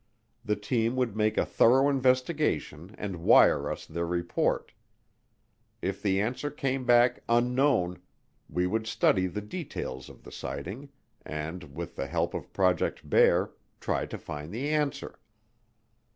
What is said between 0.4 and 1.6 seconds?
The team would make a